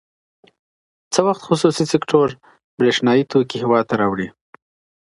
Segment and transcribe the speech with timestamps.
[1.13, 2.27] څه وخت خصوصي سکتور
[2.79, 4.27] بریښنايي توکي هیواد ته راوړي؟